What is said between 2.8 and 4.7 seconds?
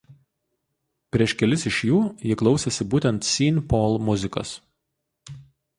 būtent Sean Paul muzikos.